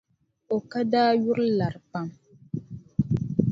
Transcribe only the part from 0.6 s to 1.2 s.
ka daa